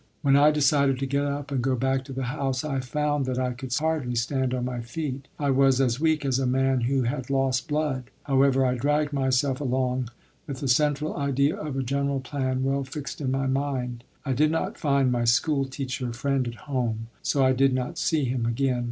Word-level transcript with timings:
When 0.23 0.35
I 0.35 0.49
decided 0.49 0.97
to 0.97 1.05
get 1.05 1.25
up 1.25 1.51
and 1.51 1.61
go 1.61 1.75
back 1.75 2.03
to 2.05 2.11
the 2.11 2.23
house, 2.23 2.63
I 2.63 2.79
found 2.79 3.27
that 3.27 3.37
I 3.37 3.51
could 3.53 3.71
hardly 3.71 4.15
stand 4.15 4.51
on 4.51 4.65
my 4.65 4.79
feet. 4.81 5.27
I 5.37 5.51
was 5.51 5.79
as 5.79 5.99
weak 5.99 6.25
as 6.25 6.39
a 6.39 6.47
man 6.47 6.81
who 6.81 7.03
had 7.03 7.29
lost 7.29 7.67
blood. 7.67 8.05
However, 8.23 8.65
I 8.65 8.73
dragged 8.73 9.13
myself 9.13 9.61
along, 9.61 10.09
with 10.47 10.59
the 10.61 10.67
central 10.67 11.15
idea 11.15 11.55
of 11.55 11.77
a 11.77 11.83
general 11.83 12.19
plan 12.19 12.63
well 12.63 12.83
fixed 12.83 13.21
in 13.21 13.29
my 13.29 13.45
mind. 13.45 14.03
I 14.25 14.33
did 14.33 14.49
not 14.49 14.75
find 14.75 15.11
my 15.11 15.23
school 15.25 15.65
teacher 15.65 16.11
friend 16.13 16.47
at 16.47 16.55
home, 16.65 17.09
so 17.21 17.45
I 17.45 17.53
did 17.53 17.71
not 17.71 17.99
see 17.99 18.25
him 18.25 18.47
again. 18.47 18.79